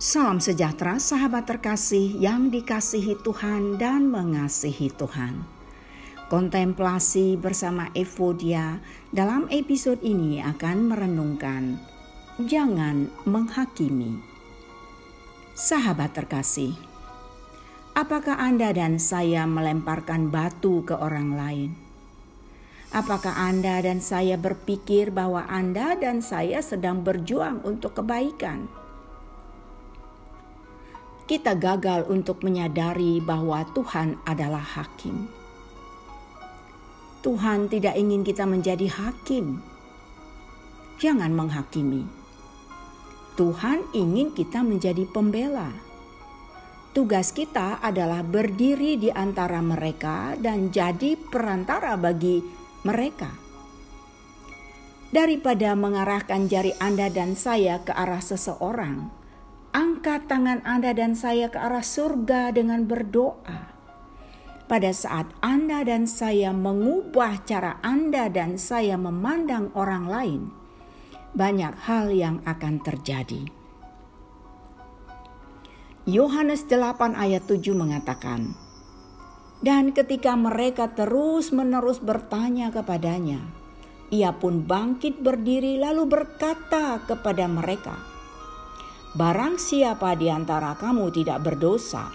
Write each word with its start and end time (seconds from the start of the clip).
Salam 0.00 0.40
sejahtera 0.40 0.96
sahabat 0.96 1.44
terkasih 1.44 2.16
yang 2.16 2.48
dikasihi 2.48 3.20
Tuhan 3.20 3.76
dan 3.76 4.08
mengasihi 4.08 4.88
Tuhan. 4.88 5.44
Kontemplasi 6.32 7.36
bersama 7.36 7.92
Evodia 7.92 8.80
dalam 9.12 9.44
episode 9.52 10.00
ini 10.00 10.40
akan 10.40 10.88
merenungkan 10.88 11.76
Jangan 12.40 13.12
menghakimi. 13.28 14.24
Sahabat 15.52 16.16
terkasih, 16.16 16.72
apakah 17.92 18.40
Anda 18.40 18.72
dan 18.72 18.96
saya 18.96 19.44
melemparkan 19.44 20.32
batu 20.32 20.80
ke 20.80 20.96
orang 20.96 21.36
lain? 21.36 21.70
Apakah 22.96 23.36
Anda 23.36 23.84
dan 23.84 24.00
saya 24.00 24.40
berpikir 24.40 25.12
bahwa 25.12 25.44
Anda 25.44 25.92
dan 25.92 26.24
saya 26.24 26.64
sedang 26.64 27.04
berjuang 27.04 27.60
untuk 27.68 28.00
kebaikan? 28.00 28.79
Kita 31.30 31.54
gagal 31.54 32.10
untuk 32.10 32.42
menyadari 32.42 33.22
bahwa 33.22 33.62
Tuhan 33.70 34.18
adalah 34.26 34.66
hakim. 34.66 35.30
Tuhan 37.22 37.70
tidak 37.70 37.94
ingin 37.94 38.26
kita 38.26 38.50
menjadi 38.50 38.90
hakim. 38.90 39.62
Jangan 40.98 41.30
menghakimi. 41.30 42.02
Tuhan 43.38 43.86
ingin 43.94 44.34
kita 44.34 44.66
menjadi 44.66 45.06
pembela. 45.06 45.70
Tugas 46.90 47.30
kita 47.30 47.78
adalah 47.78 48.26
berdiri 48.26 48.98
di 48.98 49.14
antara 49.14 49.62
mereka 49.62 50.34
dan 50.34 50.74
jadi 50.74 51.14
perantara 51.14 51.94
bagi 51.94 52.42
mereka. 52.82 53.30
Daripada 55.14 55.78
mengarahkan 55.78 56.50
jari 56.50 56.74
Anda 56.82 57.06
dan 57.06 57.38
saya 57.38 57.78
ke 57.86 57.94
arah 57.94 58.18
seseorang, 58.18 59.19
angkat 59.90 60.30
tangan 60.30 60.62
Anda 60.62 60.94
dan 60.94 61.18
saya 61.18 61.50
ke 61.50 61.58
arah 61.58 61.82
surga 61.82 62.54
dengan 62.54 62.86
berdoa. 62.86 63.74
Pada 64.70 64.94
saat 64.94 65.26
Anda 65.42 65.82
dan 65.82 66.06
saya 66.06 66.54
mengubah 66.54 67.42
cara 67.42 67.82
Anda 67.82 68.30
dan 68.30 68.54
saya 68.54 68.94
memandang 68.94 69.74
orang 69.74 70.06
lain, 70.06 70.42
banyak 71.34 71.74
hal 71.90 72.14
yang 72.14 72.38
akan 72.46 72.78
terjadi. 72.86 73.50
Yohanes 76.06 76.70
8 76.70 77.18
ayat 77.18 77.50
7 77.50 77.74
mengatakan, 77.74 78.54
Dan 79.58 79.90
ketika 79.90 80.38
mereka 80.38 80.86
terus-menerus 80.94 81.98
bertanya 81.98 82.70
kepadanya, 82.70 83.42
ia 84.14 84.30
pun 84.38 84.62
bangkit 84.62 85.18
berdiri 85.18 85.82
lalu 85.82 86.06
berkata 86.06 87.02
kepada 87.10 87.50
mereka, 87.50 88.09
Barang 89.10 89.58
siapa 89.58 90.14
di 90.14 90.30
antara 90.30 90.78
kamu 90.78 91.10
tidak 91.10 91.42
berdosa, 91.42 92.14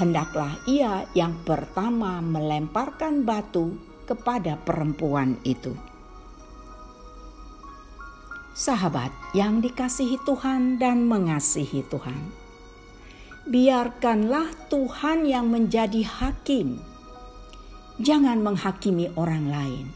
hendaklah 0.00 0.56
ia 0.64 1.04
yang 1.12 1.36
pertama 1.44 2.24
melemparkan 2.24 3.20
batu 3.20 3.76
kepada 4.08 4.56
perempuan 4.56 5.36
itu. 5.44 5.76
Sahabat 8.56 9.12
yang 9.36 9.60
dikasihi 9.60 10.24
Tuhan 10.24 10.80
dan 10.80 11.04
mengasihi 11.04 11.84
Tuhan, 11.92 12.32
biarkanlah 13.44 14.72
Tuhan 14.72 15.28
yang 15.28 15.52
menjadi 15.52 16.00
hakim. 16.00 16.80
Jangan 18.00 18.40
menghakimi 18.40 19.12
orang 19.20 19.52
lain. 19.52 19.86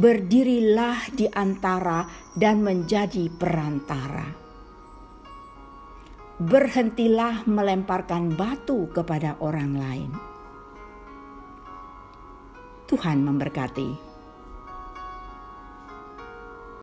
Berdirilah 0.00 1.12
di 1.12 1.28
antara 1.28 2.08
dan 2.32 2.64
menjadi 2.64 3.28
perantara 3.28 4.39
berhentilah 6.40 7.44
melemparkan 7.44 8.32
batu 8.32 8.88
kepada 8.96 9.36
orang 9.44 9.76
lain. 9.76 10.10
Tuhan 12.88 13.20
memberkati. 13.20 14.09